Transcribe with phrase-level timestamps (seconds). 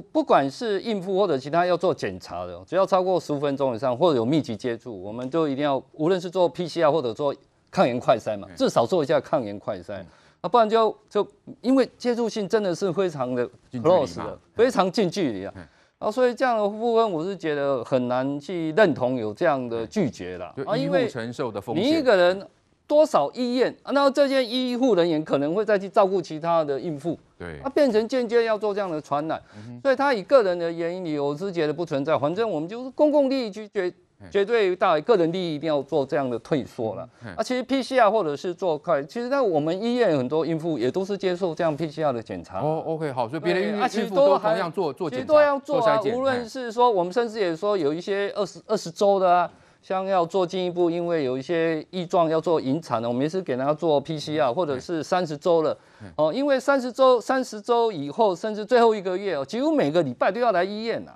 [0.00, 7.34] 不管是孕妇或者其他要做检查的，只要超过十五分钟以上，或者有密集接触，我们就一定要，无论是做 PCR 或者做
[7.70, 10.02] 抗原快筛嘛，至少做一下抗原快筛，
[10.40, 11.26] 啊，不然就就
[11.60, 15.54] 因为接触性真的是非常的 close 的，非常近距离啊，
[15.98, 22.46] 啊，所以这样的部分我是觉得很难去认同有这样的拒绝了啊，因为承受的风险，你一个人。
[22.86, 29.40] 多少医院，然后这些医护人员可能会再去照顾其他的孕妇，对，啊变成间接要做这样的传染，
[29.82, 32.18] 所以他以个人的原因理由，我是觉得不存在。
[32.18, 33.92] 反正我们就是公共利益去绝
[34.30, 37.08] 绝对大于个人利益，一定要做这样的退缩了。
[37.34, 42.60] 啊，其实 PCR 或者是做快，其实在我们医院很多孕妇也都是接受这样 PCR 的检查。
[42.60, 46.00] 哦，OK，好，所以别的孕妇都同样做做检查，其实都要做啊。
[46.14, 49.50] 无论是说我们甚至也说有一些二十二十周的啊。
[49.82, 55.76] 像要做进一步，因为有一些异状要做引产的，我们也是给他做 PCR，或者是三十周了
[56.16, 61.12] 哦，因为三十周、三十周以后，甚至最后一个月哦，几乎每个礼拜都要来医院了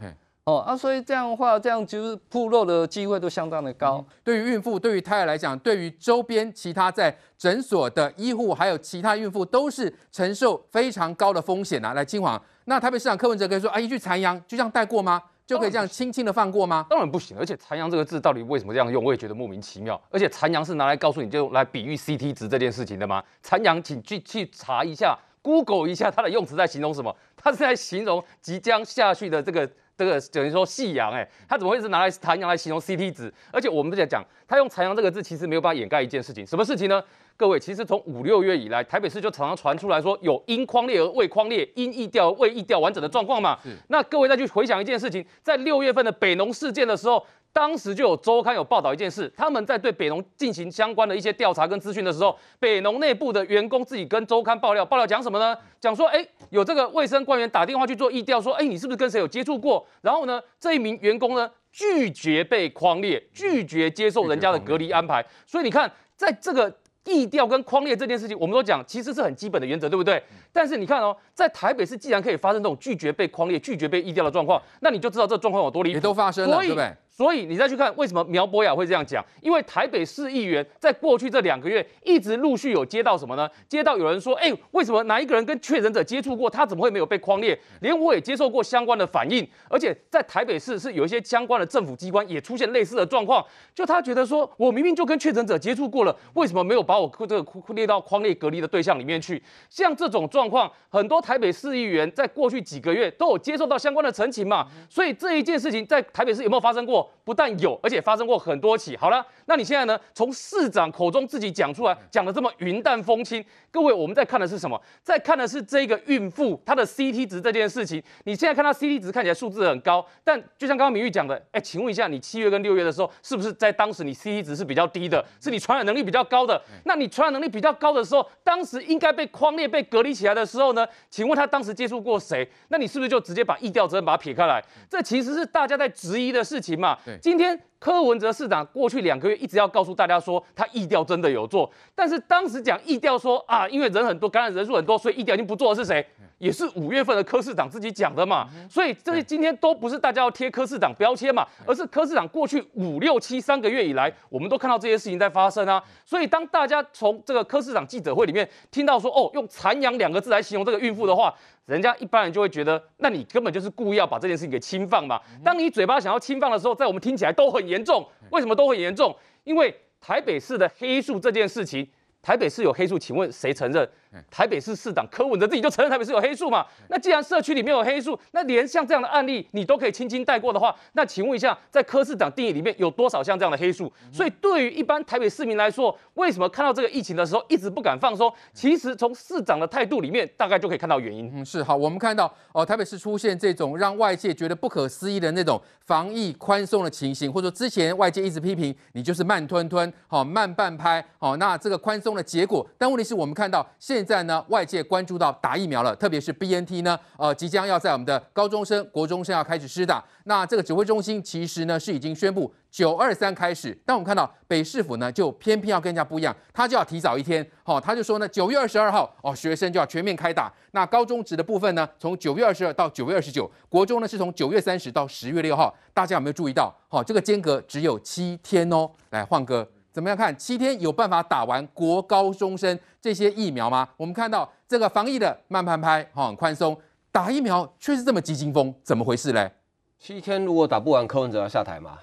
[0.46, 4.04] 哦啊，所以这样的话，这样就是暴露的机会都相当的高。
[4.22, 11.94] 对于孕妇，对于胎儿来讲，对于周边其他在诊所的医护，还有其他孕妇，都是承受非常高的风险啊。
[11.94, 15.20] 来，金黄，那台北市长柯文哲可以说啊，一句残阳就这样带过吗？
[15.46, 16.84] 就可以这样轻轻的放过吗？
[16.90, 20.00] 当然不行，而且残阳这个字到底为什么这样用，我也觉得莫名其妙。
[20.10, 23.22] 而且残阳是拿来告诉你就来比喻 CT 值这件事情的吗？
[23.42, 27.14] 残阳，请去去查一下，Google 一下它的用词在形容什么？
[27.36, 33.32] 它是在形容即将下去的这个这个等于说夕阳，哎，它怎么会是拿来残阳来形容 CT 值？
[33.52, 37.00] 而且我们在讲，它用残阳这个字其实没有办法掩盖一件事情，什么事情呢？
[37.38, 43.58] 各位，其实从五六月以来，台北市就常常传出来说有因框列而未框列，因疫调而未疫调完整的状况嘛。
[43.88, 55.54] 那各位再去回想一件事情，在六月份的北农事件的时候，当时就有周刊有报道一件事，他们在对北农进行相关的一些调查跟资讯的时候，北农内部的员工自己跟周刊爆料，爆料讲什么呢？
[55.78, 59.86] 讲说，哎，有这个卫生官员打电话去做疫调，说，哎，你是不是跟谁有接触过？
[60.00, 65.22] 然后呢，这一名员工呢，拒绝被框列，拒绝接受人家的隔离安排。
[65.44, 66.74] 所以你看，在这个。
[67.06, 70.22] 疫调跟框列这件事情，我们都讲其实是很基本的原则，对不对？
[70.52, 75.94] 但是你看哦，在台北市既然可以发生这种拒绝被框列、拒绝被意调的状况，那你就知道这状况有多离谱。
[75.94, 76.92] 也都发生了，对不对？
[77.16, 79.24] 所以你再去看为什么苗博雅会这样讲？
[79.40, 83.48] 因为台北市议员在过去这两个月一直陆续有接到什么呢？
[83.66, 87.58] 接到有人说，哎，为什么哪一个人跟确诊者接触过，他怎么会没有被框列？
[87.80, 93.42] 连我也接受过相关的反应，而且在台北市是有一些相关的政府机关也出现类似的状况，
[93.74, 99.42] 就他觉得说我明明就跟确诊者接触过了，为什么没有把我这个列到框列隔离的对象里面去？
[99.70, 107.05] 像这种状况，很多台北市议员在过去几个月都有接受到相关的陈情嘛，所以这一件事情在台北市有没有发生过？
[107.24, 107.78] 不但有。
[107.82, 108.96] 而且发生过很多起。
[108.96, 109.98] 好了，那你现在呢？
[110.14, 113.44] 从市长口中自己讲出来，讲的这么云淡风轻。
[113.70, 114.80] 各位，我们在看的是什么？
[115.02, 118.02] 在看的是这个孕妇她的 CT 值这件事情。
[118.24, 126.60] 你现在看她 CT 值看起来数字很高，但就像刚刚明玉讲的，哎，请问一下，你七月跟六月的时候，是不是在当时你 CT 值是比较低的，是你传染能力比较高的？
[126.84, 130.86] 那你传染能力比较高的时候，当时应该被框列、被隔离起来的时候呢？
[131.10, 132.48] 请问他当时接触过谁？
[132.68, 134.62] 那你是不是就直接把疫调责任把它撇开来？
[134.88, 136.95] 这其实是大家在质疑的事情嘛。
[137.20, 137.60] 今天。
[137.78, 146.04] 柯文哲市长过去两个月一直要告诉大家说，他疫调真的有做，但是当时讲疫调说啊，因为人很多，感染人数很多，所以疫调已经不做的是谁？
[146.38, 148.46] 也是五月份的柯市长自己讲的嘛。
[148.68, 155.82] 所以这些今天都不是大家要贴柯市长标签嘛，而是柯市长过去五六七三个月以来，我们都看到这些事情在发生啊。
[156.04, 161.34] 所以当大家从这个柯市长记者会里面听到说，哦，用残阳两个字来形容这个孕妇的话。
[161.66, 165.20] 人家一般人就会觉得，那你根本就是故意要把这件事情给轻放嘛。
[165.44, 168.08] 当你嘴巴想要轻放的时候，在我们听起来都很严重。
[168.30, 169.14] 为什么都很严重？
[169.42, 171.86] 因为台北市的黑数这件事情，
[172.22, 173.88] 台北市有黑数，请问谁承认？
[174.30, 176.64] 台北市市长柯文哲自己就承认台北市有黑数嘛？
[176.88, 183.92] 那既然社区里面有黑数，那连像这样的案例你都可以轻轻带过的话，那请问一下，在柯市长定义里面有多少像这样的黑数？
[184.12, 188.32] 所以对于一般台北市民来说，为什么看到这个疫情的时候一直不敢放松？
[188.52, 191.30] 其实从市长的态度里面大概就可以看到原因。
[191.34, 204.76] 嗯，是好，我们看到哦，台北市出现这种让外界觉得不可思议的那种防疫宽松的情形，或者说之前外界一直批评你就是慢吞吞，好慢半拍，好那这个宽松的结果，但问题是我们看到现在呢，外界。
[204.86, 210.04] 关注到打疫苗了，特别是 BNT 呢，呃，即将要在我们的高中生、国中生要开始施打。
[210.24, 220.52] 那这个指挥中心其实呢是已经宣布九二三开始，但我们看到北市府呢就偏偏要跟人家不一样，他就要提早一天，好、哦，他就说呢九月二十二号哦，学生就要全面开打。
[220.70, 225.74] 那高中职的部分呢，从九月二十二到九月二十九，国中呢是从九月三十到十月六号。
[225.92, 226.72] 大家有没有注意到？
[226.88, 228.88] 好、哦，这个间隔只有七天哦。
[229.10, 229.66] 来，换歌。
[229.96, 230.36] 怎么样看？
[230.36, 233.88] 七天有办法打完国高中生这些疫苗吗？
[233.96, 236.76] 我们看到这个防疫的慢半拍，哈，很宽松。
[237.10, 239.50] 打疫苗却是这么急惊风，怎么回事嘞？
[239.98, 241.98] 七天如果打不完，柯文哲要下台吗？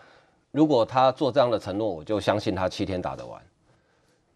[0.49, 3.39] 如果他做这样的承诺，我就相信他七天打得完，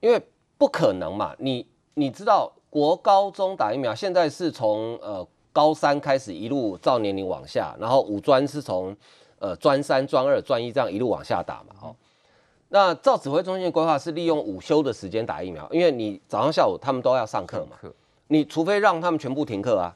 [0.01, 0.21] 因为
[0.59, 1.33] 不可能嘛。
[1.39, 8.95] 你你知道，国高中打疫苗，现在是从呃高三开始一路照年龄往下，然后五专是从
[9.39, 11.74] 呃专三、专二、专一这样一路往下打嘛。
[11.81, 11.95] 哦，
[12.69, 17.78] 那照指挥中心的规划是利用午休的时间打疫苗，因为你早上、下午他们都要上课嘛。
[18.28, 19.96] 你除非让他们全部停课啊，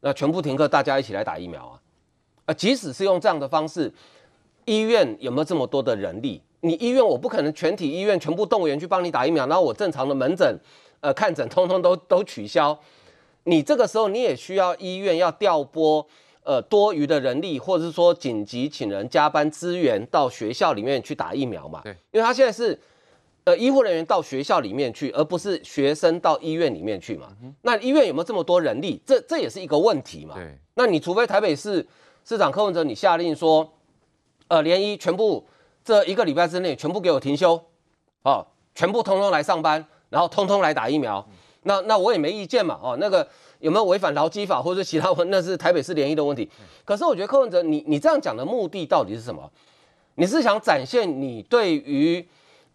[0.00, 1.80] 那全部停课，大家一起来打疫苗啊。
[2.44, 3.92] 啊，即使是用这样的方式，
[4.66, 6.42] 医院有没有这么多的人力？
[6.60, 10.58] 你医院我不可能全体医院全部动员去帮你打疫苗，然后我正常的门诊、
[11.00, 12.78] 呃看诊通通都都取消。
[13.44, 16.06] 你这个时候你也需要医院要调拨
[16.48, 21.82] 呃多余的人力，或者是说紧急请人加班支援到学校里面去打疫苗嘛？
[21.84, 22.80] 对，因为他现在是
[23.44, 27.28] 呃医护人员到学校里面去，而不是学生到医院里面去嘛。
[27.60, 28.98] 那医院有没有这么多人力？
[29.04, 30.36] 这这也是一个问题嘛？
[30.36, 31.86] 对，那你除非台北市。
[32.24, 33.72] 市长柯文哲，你下令说，
[34.48, 35.46] 呃，联医全部
[35.82, 37.58] 这一个礼拜之内全部给我停休，
[38.22, 41.26] 哦，全部通通来上班，然后通通来打疫苗，
[41.62, 43.26] 那那我也没意见嘛，哦，那个
[43.60, 46.48] 有没有违反劳基法或者其他问，那是台北市联医的问题。
[46.84, 49.50] 可是我觉得柯文哲，你你这样讲的目的到底是什么？
[50.14, 52.26] 你是想展现你对于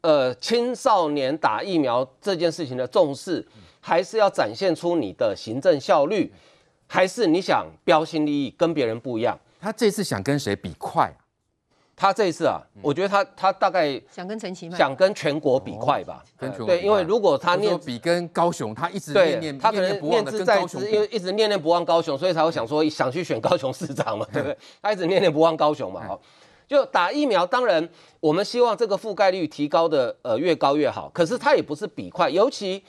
[0.01, 3.45] 呃青少年打疫苗这件事情的重视，
[3.81, 6.31] 还是要展现出你的行政效率？
[6.87, 9.39] 还是你想标新立异，跟别人不一样？
[9.59, 11.11] 他这次想跟谁比快？
[12.03, 16.21] 他这一次啊，嗯、我觉得他他大概想跟陈其迈，想跟全国比快吧。
[16.37, 24.57] 跟全国对，因为如果他念比跟高雄，他一直念念他可能念兹在兹，因为一直念念不忘高雄，所以才会想说想去选高雄市长嘛，对不对？
[24.81, 26.19] 他一直念念不忘高雄嘛，好，
[26.67, 27.87] 就打疫苗，当然
[28.19, 31.09] 我们希望这个覆盖率提高的呃越高越好。
[31.13, 32.83] 可是他也不是比快，尤其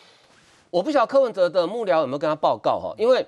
[0.71, 3.25] 我不晓得柯文哲的幕僚有没有跟他报告哈，因为。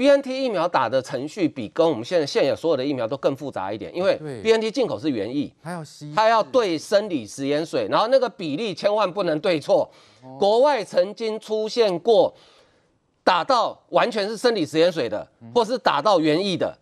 [0.00, 9.90] BNT 疫苗打的程序比跟我们现在现有所有的疫苗都更复杂一点，因为 BNT 进口是原液，还要吸，它要对生理食盐水，然后那个比例千万不能对错。
[10.38, 12.34] 国外曾经出现过
[13.22, 16.74] 打到完全是生理食盐水的，或是打到原液的，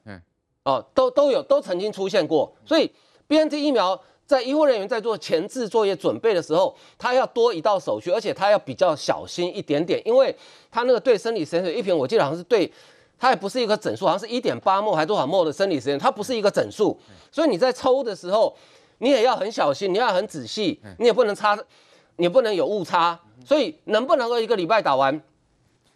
[0.62, 2.54] 哦，都都有都曾经出现过。
[2.64, 2.88] 所以
[3.26, 10.32] BNT 疫苗在医护人员在做前置作业准备的时候，它要多一道手续，而且它要比较小心一点点，因为
[10.70, 12.72] 它那个对生理食盐水一瓶，我记得好像是对。
[13.18, 16.98] 它也不是一个整数，好像是一点八 ml 还多少 ml 的生理时间，它不是一个整数，
[17.32, 18.56] 所以你在抽的时候，
[18.98, 21.58] 你也要很小心，你要很仔细，你也不能差，
[22.16, 25.20] 你也不能有误差，所以能不能够一个礼拜打完？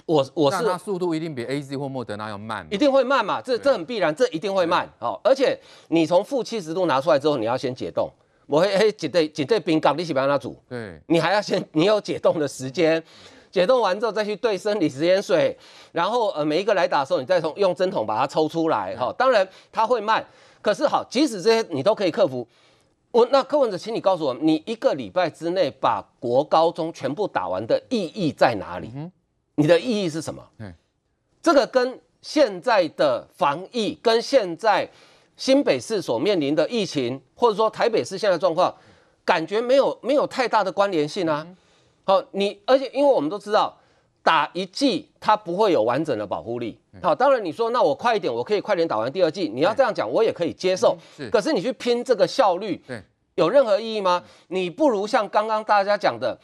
[0.04, 4.90] 我我是它速度一定比 AZ 或莫德纳要慢，一定会慢嘛，这这很必然，这一定会慢。
[4.98, 5.18] 哦。
[5.22, 5.56] 而且
[5.88, 8.10] 你从负七十度拿出来之后，你要先解冻，
[8.46, 13.02] 我会嘿解对解对冰缸，你起不让它煮，对，你还要先你有解冻的时间。
[13.52, 15.56] 解冻完之后再去兑生理食盐水，
[15.92, 19.14] 然后呃每一个来打的时候，你再从用针筒把它抽出来哈。
[19.16, 20.26] 当然它会慢，
[20.62, 22.48] 可是好，即使这些你都可以克服。
[23.10, 28.90] 我那柯文哲，请你告诉我，你一个礼拜之内把国高中全部打完的意义在哪里？
[29.56, 30.42] 你的意义是什么？
[30.56, 30.72] 嗯，
[31.42, 34.88] 这个跟现在的防疫，跟现在
[35.36, 38.74] 新北市所面临的疫情，或者说台北市现在的状况，
[39.26, 41.46] 感觉没有没有太大的关联性啊。
[42.04, 43.78] 好，你而且因为我们都知道，
[44.22, 46.78] 打一剂它不会有完整的保护力。
[47.02, 49.48] 好，当然你说那我快一点，我可以快点打完第二剂。
[49.48, 50.96] 你要这样讲，我也可以接受。
[51.16, 53.02] 是，可是你去拼这个效率，对，
[53.36, 54.22] 有任何意义吗？
[54.48, 56.38] 你不如像刚刚大家讲的，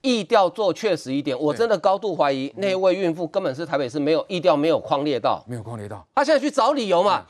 [0.00, 1.38] 意调做确实一点。
[1.38, 6.06] 我真的高度怀疑那位孕妇根本是台北市没有意调，没有框列到，没有框列到。
[6.14, 7.24] 他现在去找理由嘛？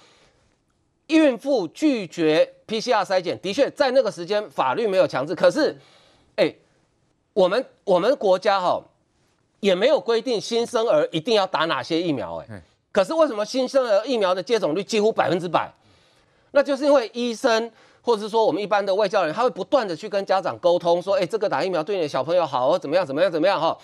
[1.09, 5.77] 孕妇拒绝 PCR 筛检，的确在那个时间法律没有强制，可是，哎。
[7.35, 8.81] 我们我们国家哈
[9.61, 12.63] 也没有规定新生儿一定要打哪些疫苗哎，
[12.93, 15.71] 可是为什么新生儿疫苗的接种率几乎百分之百？
[16.53, 23.77] 那就是因为医生或者是说我们一般的外教人，他会不断的去跟家长沟通说，哎，这个打疫苗对你的小朋友好，怎么样怎么样怎么样哈，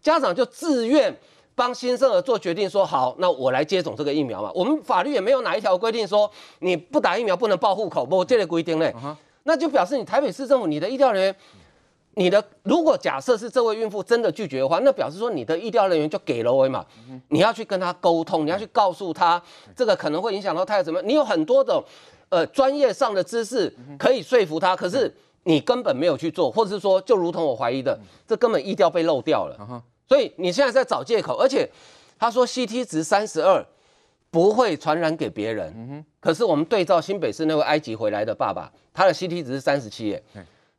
[0.00, 1.14] 家长就自愿
[1.54, 4.50] 帮新生儿做决定，说好，那我来接种这个疫苗嘛。
[4.54, 6.30] 我们法律也没有哪一条规定说
[6.60, 8.94] 你不打疫苗不能报户口，不这类规定嘞，
[9.42, 11.36] 那就表示你台北市政府你的医疗人员。
[12.16, 16.84] 你的如果假设是这位孕妇真的拒绝的话，那表示说你的医疗人员就给了我嘛，
[17.28, 19.42] 你要去跟他沟通，你要去告诉他
[19.74, 21.82] 这个可能会影响到他什么，你有很多的
[22.28, 31.68] 呃专业上的知识可以说服他，可是你根本没有去做，或者是说就如同我怀疑的，这根本医调被漏掉了，所以你现在在找借口，而且
[32.16, 33.66] 他说 CT 值三十二
[34.30, 40.22] 不会传染给别人，可是我们对照新北市那位埃及回来的爸爸，他的 CT 值是三十七耶，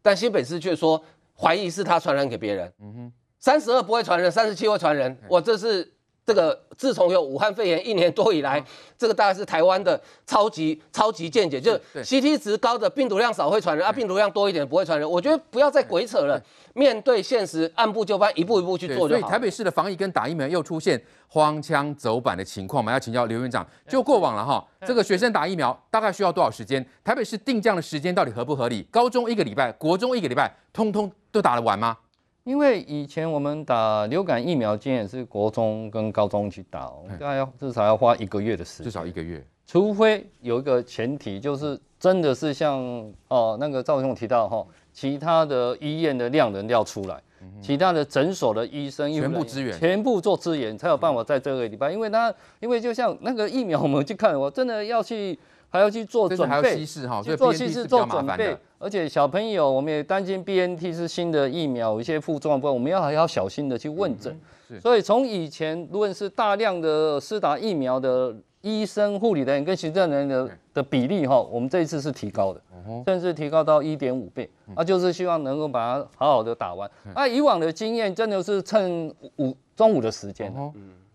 [0.01, 1.03] 但新北市却说。
[1.39, 5.93] 怀疑是他传染给别人，嗯哼，三十二不会传人，三十七会传人，我这是
[6.25, 8.63] 这个自从有武汉肺炎一年多以来，
[8.97, 15.09] 这个大概是台湾的超级超级见解，就是 CT 值高的病毒量少会传人，啊，病毒量多一点不会传人。
[15.09, 16.41] 我觉得不要再鬼扯了，
[16.73, 19.19] 面对现实，按部就班，一步一步去做就好。
[19.19, 22.91] 所以台北市的防疫跟打疫苗又出现荒腔走板的情况嘛？
[22.91, 26.83] 要请教刘院长，就过往了哈，这个学生打疫苗大概需要多少时间？
[27.03, 28.81] 台北市定这样的时间到底合不合理？
[28.89, 31.97] 高中一个礼拜，国中一个礼拜，通通都打得完吗？
[32.45, 39.45] 因为以前我们打流感疫苗，经验是国中跟高中去打，大概要至少要花一个月的时间，至少一个月。
[39.67, 42.79] 除非有一个前提，就是真的是像
[43.27, 47.21] 哦那个赵总提到哈，其他的医院的量能要出来，
[47.61, 51.91] 其他的诊所的医生全部支援，全部做支援，才有办法在这个礼拜。
[51.91, 55.37] 因为他因为就像那个疫苗，我们去看，我真的要去。
[55.67, 64.39] 还要去做准备，还要稀释哈，做稀释做准备，而且小朋友我们也担心 BNT 是新的疫苗，有一些副作用，不，我们要还要小心的去问诊。
[64.79, 68.33] 所以从以前，无论是大量的施打疫苗的
[68.65, 72.59] 医生、护理人员跟行政人员的的比例哈，我们这一次是提高的，
[73.05, 76.89] 甚至提高到一点五倍，那就是希望能够把它好好的打完。
[77.13, 80.51] 那以往的经验真的是趁午中午的时间。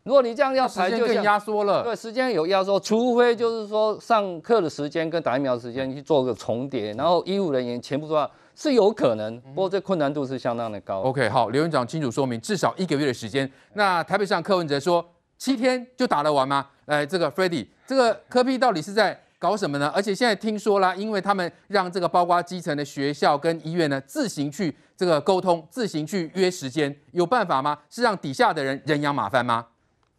[0.04, 1.82] 如果你这样要排，就更压缩了。
[1.82, 11.02] 对，时间有压缩，除非就是说上课的时间跟打疫苗的时间去做个重叠，然后医务人员全部做，是有可能，不过这困难度是相当的高。
[11.02, 13.50] OK，好，刘院长清楚说明，至少一个月的时间。
[13.74, 15.04] 那台北市长柯文哲说，
[15.40, 16.66] 七天就打得完吗？
[16.84, 19.90] 来，这个 Freddy，这个柯 P 到底是在搞什么呢？
[19.96, 27.78] 而且现在听说啦，因为他们让这个包括基层的学校跟医院呢，自行去这个沟通，自行去约时间，有办法吗？
[27.88, 29.66] 是让底下的人人仰马翻吗？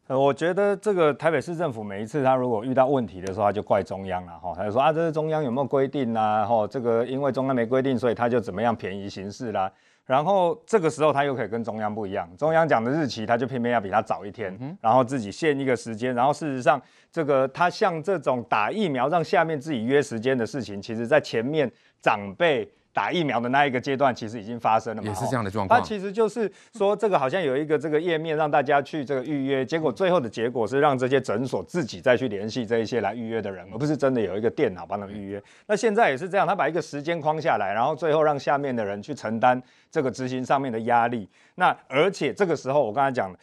[0.08, 6.44] 呃，我觉得这个台北市政府每一次他如果遇到问题的时候，他就怪中央了哈，他就说啊，这是中央有没有规定呐？
[6.48, 9.72] 哈，这个因为中央没规定，所以他就怎么样便宜行事啦。
[10.12, 16.14] 然后这个时候他又可以跟中央不一样，中央讲的日期，他就偏偏要比他早一天，然后自己限一个时间。
[16.14, 22.70] 然后事实上，这个他像这种打疫苗让下面自己约时间的事情，其实在前面长辈。
[22.94, 25.08] 打疫苗的那一个阶段，其实已经发生了嘛？
[25.08, 25.80] 也是这样的状况。
[25.80, 35.42] 它其实就是说，这个好像有一个这个页面让大家去这个预约，结果最后的结果是让这些诊所自己再去联系这一些来预约的人，而不是真的有一个电脑帮他们预约。
[35.68, 41.30] 那现在也是这样，他把一个时间框下来，然后最后让下面的人去承担这个执行上面的压力。
[41.56, 43.40] 那而且这个时候，我刚才讲的。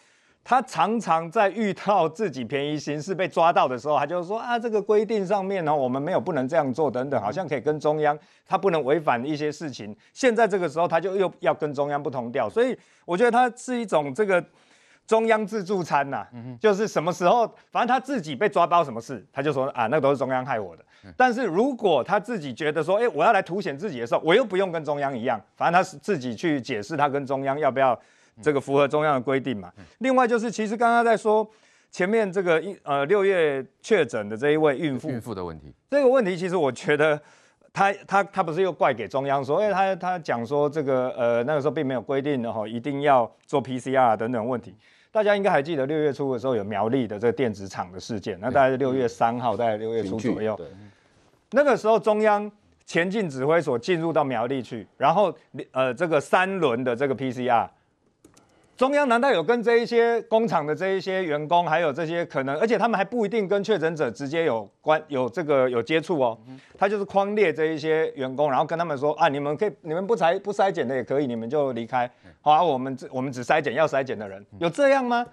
[0.49, 9.95] 他常常在遇到自己便宜行事被抓到的时候，他就说啊，这个规定上面呢，我们没有不能这样做等等，好像可以跟中央，他不能违反一些事情。
[10.15, 12.75] 现在这个时候，他就又要跟中央不同调，所以
[13.05, 14.43] 我觉得他是一种这个
[15.07, 16.27] 中央自助餐呐，
[16.59, 20.83] 就是什么时候，反正他自己被抓包什么事，他就说啊，那都是中央害我的。
[21.15, 28.01] 但是如果他自己觉得说，哎，我要来凸显自己的时候，我又不用跟中央一样，反正他是自己去解释他跟中央要不要。
[28.43, 29.73] 这个符合中央的规定嘛？
[29.99, 31.49] 另外就是，其实刚刚在说
[31.91, 37.21] 前面这个一呃六月确诊的这一位孕妇，孕妇的问题，这个问题其实我觉得
[37.73, 44.75] 他他他不是又怪给中央说，哎，他他讲说这个呃那个时候并没有规定的哈，一定要做 PCR 等等问题。
[45.11, 50.59] 大家应该还记得六月初的时候有苗栗的这个电子厂的事件，那大概是六月三号，大概六月初左右。
[51.53, 52.51] 那个时候中央
[52.85, 55.35] 前进指挥所进入到苗栗去，然后
[55.73, 57.67] 呃这个三轮的这个 PCR。
[58.79, 66.39] 中央难道有跟这一些工厂的这一些员工，还有这些可能，而且他们还不一定跟确诊者直接有关，有这个有接触哦。
[66.79, 72.09] 他就是框列这一些员工，然后跟他们说啊，你们可以，你们不采不筛检的也可以，你们就离开。
[72.41, 75.27] 好啊，我们只我们只筛检要筛检的人，有这样吗？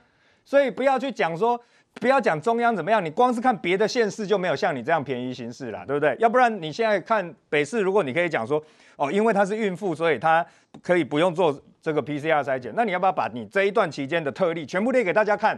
[0.43, 1.59] 所以不要去讲说，
[2.01, 6.15] 不要讲中央怎么样，你光是看别的县市就没有像你这样便宜行事啦，对不对？
[6.19, 8.63] 要不然你现在看北市，如果你可以讲说，
[8.97, 10.45] 哦，因为她是孕妇，所以她
[10.81, 11.59] 可以不用做。
[11.85, 15.55] 这个 PCR 筛检，那你要不要把你这一段期间的特例全部列给大家看？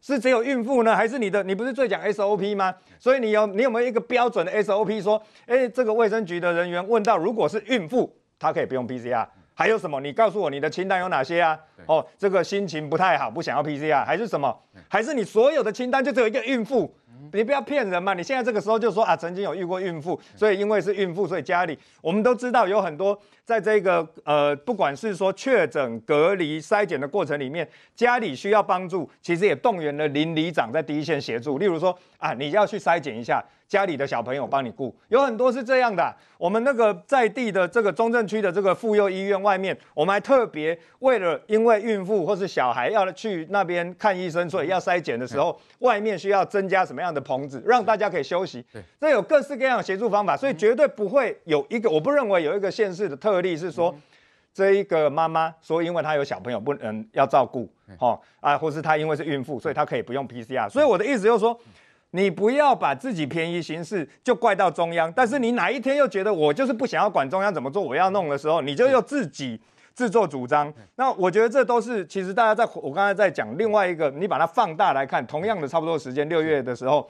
[0.00, 1.44] 是只有孕妇呢，还是你的？
[1.44, 2.74] 你不是最讲 SOP 吗？
[2.98, 9.24] 所以你有你有没有一个标准的 SOP 说，哎，这个卫生局的人员问到，如果是孕妇，她可以不用 PCR，
[9.58, 10.00] 还有什么？
[10.00, 11.58] 你告诉我你的清单有哪些啊？
[11.86, 14.56] 哦，这个心情不太好，不想要 PCR，还是什么？
[14.88, 16.94] 还是你所有的清单就只有一个孕妇？
[17.32, 18.14] 你不要骗人嘛！
[18.14, 31.58] 你现在这个时候就说啊，曾经有遇过孕妇，所以因为是孕妇，所以家里我们都知道有很多在这个呃，不管是说确诊、隔离、筛检的过程里面，家里需要帮助，其实也动员了邻里长在第一线协助。
[31.58, 33.44] 例如说啊，你要去筛检一下。
[33.68, 36.16] 家里的小朋友帮你顾，有很多是这样的啊。
[36.38, 48.64] 我们那个在地的这个中正区的这个妇幼医院外面，我们还特别为了因为孕妇或是小孩要去那边看医生，所以要筛检的时候，外面需要增加什么样的棚子，让大家可以休息。
[49.00, 53.94] 这有各式各样的协助方法，所以绝对不会有一个，我不认为有一个县市的特例是说。
[54.54, 60.68] 这一个妈妈说，因为她有小朋友不能要照顾，哦啊，或是她因为是孕妇，所以她可以不用 PCR。
[60.68, 61.56] 所以我的意思就是说，
[62.10, 69.60] 你不要把自己便宜行事就怪到中央，但是你哪一天又觉得我就是不想要管中央怎么做，我要弄的时候，你就又自己
[69.98, 70.72] 自作主张。
[70.94, 77.04] 那我觉得这都是其实大家在我刚才在讲另外一个，你把它放大来看，同样的差不多时间，六月的时候。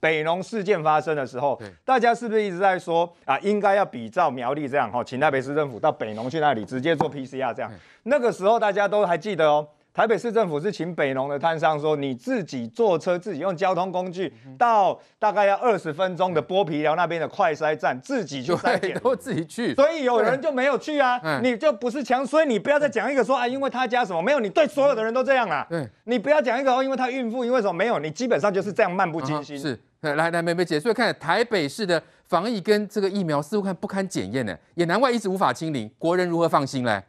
[0.00, 7.72] 北农事件发生的时候，大家是不是一直在说啊，应该要比照苗栗这样哈，请台北市政府到北农去那里直接做 PCR 这样。
[8.02, 19.72] 那个时候大家都还记得哦，台北市政府是请北农的摊商说，你自己坐车，自己用交通工具到大概要二十分钟的剥皮寮那边的快筛站，自己去筛检， 都自己去。
[19.76, 25.64] 所以有人就没有去啊，你就不是强，所以你不要再讲一个说啊，因为他家什么没有，你对所有的人都这样啊。
[25.70, 29.56] 对，你不要讲一个哦，因为他孕妇，因为什么没有，你基本上就是这样漫不经心。
[29.56, 29.78] 是。
[30.00, 37.02] 来来，梅梅姐，所以看台北市的防疫跟这个疫苗似乎看不堪检验呢，也难怪一直无法清零，国人如何放心嘞？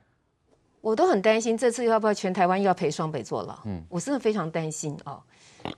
[0.85, 3.57] 我都很担心，这次要不要全台湾又要陪双北坐牢？
[3.65, 5.19] 嗯，我真的非常担心哦。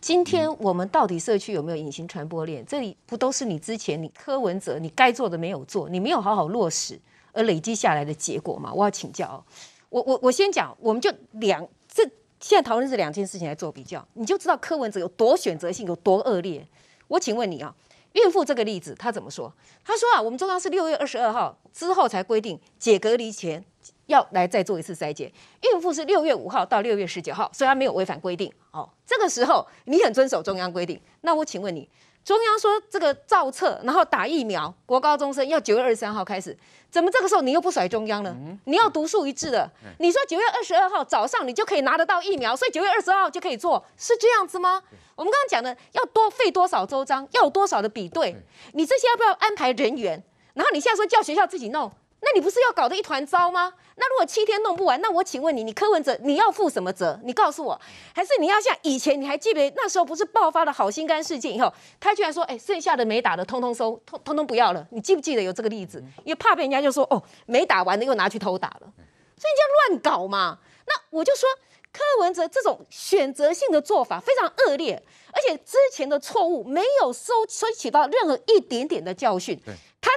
[0.01, 2.61] 今天我们到底社区有没有隐形传播链？
[2.65, 6.99] 这里不都是你之前你柯文哲你该做的没有做，你没有好好落实
[7.31, 8.69] 而累积下来的结果吗？
[8.73, 9.39] 我要请教哦，
[9.87, 12.03] 我我我先讲，我们就两这
[12.41, 16.67] 现在讨论这两件事情来做比较，你就知道柯文哲有多选择性，有多恶劣。
[17.07, 17.73] 我请问你啊，
[18.11, 19.53] 孕妇这个例子他怎么说？
[19.85, 23.63] 他说啊，我们中央是六月二十二号之后才规定解隔离前
[24.07, 28.51] 要来再做一次筛检，孕妇是六月五号到六月十九号，所以他没有违反规定。
[28.71, 31.87] 哦，这个时候你很遵守中央规定，那我请问你。
[32.23, 36.57] 中央说这个造册，然后打疫苗，国高中生要九月二十三号开始，
[36.89, 38.35] 怎么这个时候你又不甩中央呢？
[38.65, 44.83] 你要独树一帜的，你说九月二十二号早上你就可以拿得到疫苗，所以九月二十二号就可以做，是这样子吗？
[45.15, 48.35] 我们刚刚讲的要多费多少周章，要有多少的比对，
[48.73, 50.21] 你这些要不要安排人员？
[50.53, 51.89] 然后你现在说叫学校自己弄。
[52.27, 53.73] 那你不是要搞得一团糟吗？
[53.95, 57.17] 那如果七天弄不完，那我请问你，你柯文哲你要负什么责？
[57.23, 57.79] 你告诉我，
[58.13, 59.19] 还是你要像以前？
[59.19, 64.85] 你还记得那时候不是爆发了好心肝事件以后，他居然说，哎，剩下的没打的通通收，通通通不要了。
[64.91, 66.03] 你记不记得有这个例子？
[66.25, 70.59] 因为怕被人家就说，哦，没打完的又拿去偷打了，所以你就乱搞嘛。
[70.85, 71.47] 那我就说，
[71.93, 75.01] 柯文哲这种选择性的做法非常恶劣，
[75.33, 79.59] 而且之前的错误没有收收取到任何一点点的教训。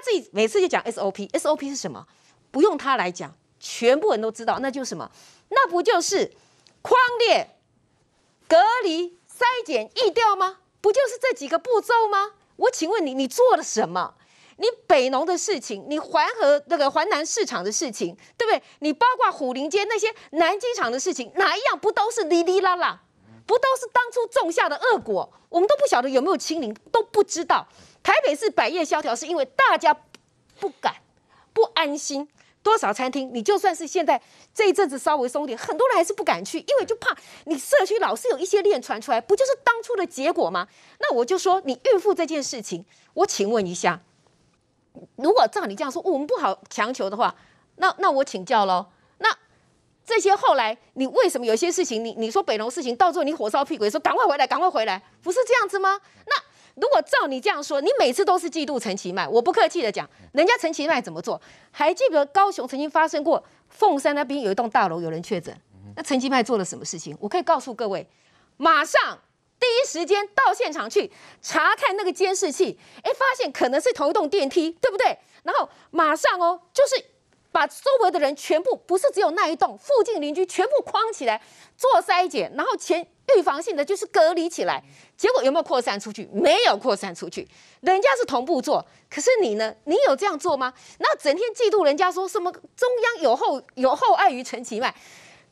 [0.01, 2.07] 自己每次就讲 SOP，SOP 是什么？
[2.51, 5.11] 不用他来讲，全部人都知道，那就是什么？
[5.51, 6.33] 那不就是
[6.83, 7.57] 框列、
[8.49, 10.59] 隔离、筛检、疫调吗？
[10.81, 12.33] 不就是这几个步骤吗？
[12.57, 14.15] 我请问你，你做了什么？
[14.57, 18.63] 你北农的事情，你环河那个环南市场的事情，对不对？
[18.81, 23.03] 你包括虎林街那些南机场的事情，哪一样不都是哩哩啦啦？
[23.47, 25.33] 不都是当初种下的恶果？
[25.49, 27.67] 我们都不晓得有没有清零，都不知道。
[28.11, 29.97] 台北市百业萧条，是因为大家
[30.59, 30.97] 不敢、
[31.53, 32.29] 不安心。
[32.61, 34.21] 多少餐厅，你就算是现在
[34.53, 40.67] 这一阵子稍微松点，很多人还是不敢去，因为就怕你社区老是有一些链传出来，不就是当初的结果吗？
[40.99, 44.01] 那我就说，你孕妇这件事情，我请问一下，
[45.15, 47.37] 如果照你这样说，我们不好强求的话，
[47.77, 48.87] 那那我请教喽，
[49.19, 49.35] 那
[50.05, 56.01] 这些后来你为什么有些事情，你你说北农事情，到最后你火烧屁股，说赶快回来，赶快回来，不是这样子吗？
[56.27, 56.50] 那。
[56.81, 59.29] 如果照你这样说，你每次都是嫉妒陈其迈。
[59.29, 61.41] 我不客气的讲，人家陈其迈怎么做？
[61.71, 65.55] 还记得高雄曾经发生过凤山那边有一栋大楼有人确诊，
[65.95, 67.17] 那陈其迈做了什么事情？
[67.21, 68.09] 我可以告诉各位，
[68.57, 69.19] 马上
[69.59, 71.13] 第一时间到现场去
[71.43, 75.19] 查看那个监视器，哎，发现可能是同一栋电梯，对不对？
[75.43, 77.05] 然后马上哦，就是
[77.53, 81.41] 把周围的人全部，不是只有那一栋，附近邻居全部框起来
[81.77, 83.07] 做筛检，然后前。
[83.37, 84.83] 预防性的就是隔离起来，
[85.17, 86.29] 结果有没有扩散出去？
[86.33, 87.47] 没有扩散出去，
[87.81, 89.73] 人家是同步做，可是你呢？
[89.85, 90.75] 你有这样做吗？
[90.99, 94.93] 那整天嫉妒人家说什么中央有后有后爱于陈其迈，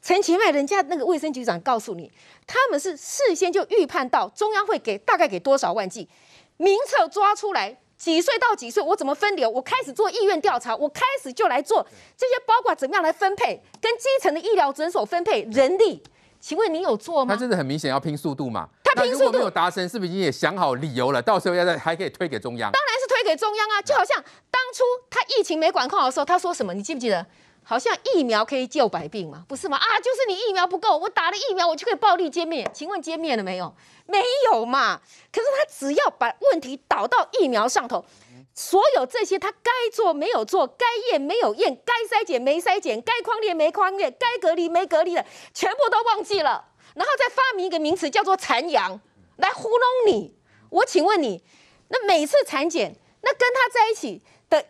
[0.03, 2.11] 陈其迈人家那个卫生局长告诉你，
[2.49, 6.09] 他们是事先就预判到中央会给大概给多少万剂，
[6.57, 9.51] 名册抓出来，几岁到几岁，我怎么分流？
[9.51, 11.85] 我开始做意愿调查，我开始就来做
[12.17, 16.03] 这些包括怎么样来分配，跟基层的医疗诊所分配人力。
[16.41, 17.35] 请问你有做吗？
[17.35, 18.69] 他真的很明显要拼速度嘛？
[18.85, 21.21] 他拼速度，如果没有达成，是不是已经也想好理由了？
[21.21, 22.71] 到时候要再还可以推给中央？
[22.71, 23.83] 当然是推给中央啊！
[23.83, 24.17] 就好像
[24.49, 26.73] 当初他疫情没管控好的时候，他说什么？
[26.73, 27.27] 你记不记得？
[27.69, 29.45] 好像疫苗可以救百病嘛？
[29.47, 29.77] 不是吗？
[29.77, 32.67] 啊，就是你疫苗不够，我打了疫苗，我就可以暴力歼灭。
[32.73, 33.75] 请问歼灭了没有？
[34.07, 35.03] 没有嘛？
[35.31, 38.07] 可是他只要把问题导到疫苗上头。
[38.55, 48.99] 所有这些他该做没有做，该验没有验，该筛检没筛检，该框列没框列，该隔离没隔离的，全部都忘记了，然后再发明一个名词叫做残阳
[49.37, 50.35] 来糊弄你。
[50.71, 51.45] 我请问你，
[51.89, 54.65] 那每次产检，那跟他在一起的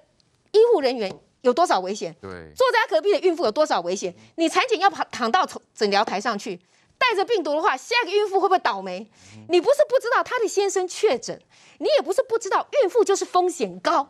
[0.51, 2.15] 医护人员有多少危险？
[2.21, 4.15] 对，坐在他隔壁的孕妇有多少危险？
[4.37, 6.59] 你产检要躺躺到诊疗台上去，
[6.99, 9.09] 带着病毒的话，下一个孕妇会不会倒霉？
[9.49, 11.41] 你不是不知道他的先生确诊，
[11.79, 14.09] 你也不是不知道孕妇就是风险高。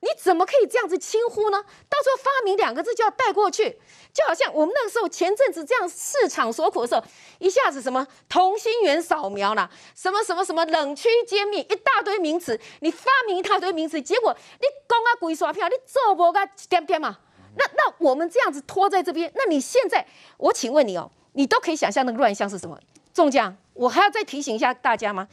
[0.00, 1.62] 你怎么可以这样子轻忽呢？
[1.62, 3.78] 到时候发明两个字就要带过去，
[4.12, 7.02] 就好像我们那个时候前阵子这样市场所苦的时候，
[7.38, 17.18] 一下子什么同心圆扫描啦，什么什么什么冷区揭秘，一大堆名词，你发明一大堆名词，结果你讲啊鬼刷票，你做不个点点嘛？
[17.56, 20.06] 那那我们这样子拖在这边，那你现在
[20.36, 22.78] 我请问你哦，你都可以想象那个乱象是什么？
[23.14, 25.26] 中将，我还要再提醒一下大家吗？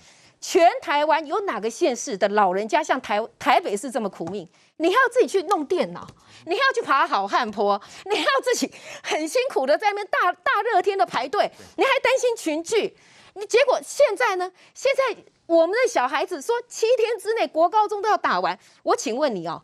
[0.43, 4.45] 全台湾有哪个县市的老人家像台台北市这么苦命？
[4.75, 6.05] 你还要自己去弄电脑，
[6.45, 8.69] 你还要去爬好汉坡，你还要自己
[9.01, 12.93] 很辛苦的在那边大大热天的排队，你还担心群聚，
[13.35, 14.51] 你结果现在呢？
[14.73, 19.63] 现在我们的小孩子说七天之内国高中都要打完，我请问你哦，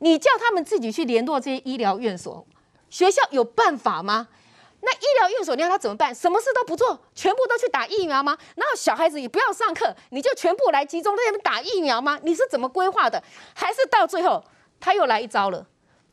[0.00, 2.44] 你叫他们自己去联络这些医疗院所，
[2.90, 4.26] 学校有办法吗？
[4.80, 6.14] 那医疗院所你让他怎么办？
[6.14, 8.38] 什么事都不做，全部都去打疫苗吗？
[8.54, 12.18] 然后小孩子也不要上课，你就全部来集中在那边打疫苗吗？
[12.22, 13.22] 你是怎么规划的？
[13.54, 14.44] 还是到最后
[14.78, 15.66] 他又来一招了，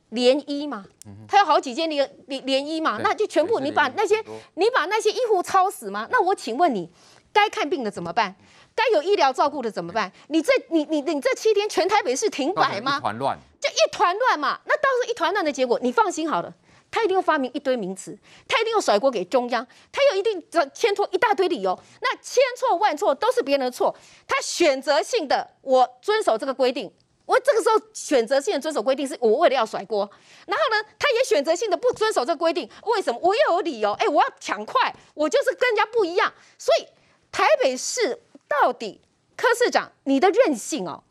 [0.10, 0.86] 联医嘛？
[1.28, 3.00] 他有好几间联联联医嘛？
[3.04, 4.24] 那就全部你把那些
[4.56, 6.08] 你把那些医护超死吗？
[6.10, 6.92] 那我请问你，
[7.32, 8.36] 该看病的怎么办？
[8.74, 10.12] 该有医疗照顾的怎么办？
[10.30, 12.98] 你这你你你这七天全台北市停摆吗？
[12.98, 14.60] 一团乱，就一团乱嘛。
[14.66, 16.54] 那到时候一团乱的结果，你放心好了。
[16.96, 21.78] 他一定要发明一堆名词，他一定要甩锅给中央，他又一定要牵拖一大堆理由。
[22.02, 23.94] 那千错万错都是别人的错，
[24.26, 26.90] 他选择性的我遵守这个规定，
[27.26, 30.10] 我这个时候选择性的遵守规定是我为了要甩锅。
[30.48, 33.20] 然后呢，他也选择性的不遵守这个规定，为什么？
[33.22, 36.34] 我又有理由，哎，我要抢快，我就是跟人家不一样。
[36.58, 36.88] 所以
[37.30, 39.02] 台北市到底
[39.36, 41.04] 柯市长你的任性哦。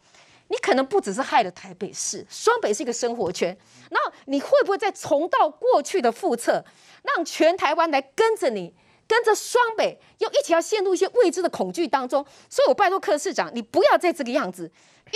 [0.49, 3.57] 你可能不只是害了台北市，双北是一个生活圈。
[3.91, 6.65] 那你会不会再重蹈过去的覆辙，
[7.03, 8.75] 让全台湾来跟着你，
[9.09, 12.25] 跟着双北，又一起要陷入一些未知的恐惧当中？
[12.51, 14.71] 所以我拜托柯市长，你不要再这个样子。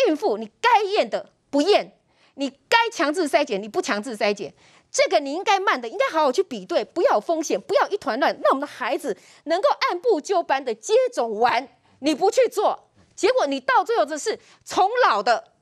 [0.06, 1.98] 孕妇，你该验的不验，
[2.34, 4.54] 你该强制筛检你不强制筛检，
[4.90, 11.68] 这个你应该慢的，应该好好去比对，不要有风险，不要一团乱，让我们的孩子能够按部就班的接种完，
[12.00, 12.87] 你不去做。
[13.18, 15.52] 结果你到最后就是从老的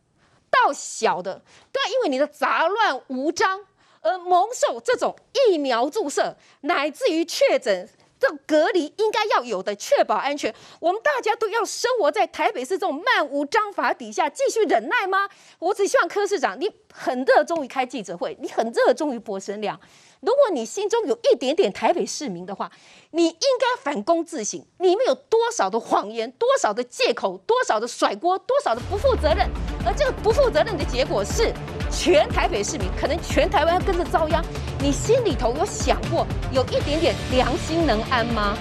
[0.51, 1.43] 到小的，
[1.73, 3.65] 都要因为你的杂乱无章
[4.03, 5.17] 而蒙受这种
[5.49, 7.89] 疫苗注射，乃至于确诊。
[8.19, 10.55] 这隔离应该要有的，确保安全。
[10.81, 15.29] 我们大家都要生活在台北市这种漫无章法底下，继续忍耐吗？
[15.59, 19.79] 我只希望柯市长，你很热衷于开记者会，你很热衷于博声量。
[20.21, 22.71] 如果你心中有一点点台北市民的话，
[23.11, 29.49] 你应该反躬自省，你们有多少的谎言，多少的借口，多少的甩锅，多少的不负责任。
[29.85, 31.53] 而这个不负责任的结果是，
[31.91, 34.45] 全台北市民可能全台湾跟着遭殃。
[34.81, 38.57] 你心里头有想过，有一点点良心能安吗？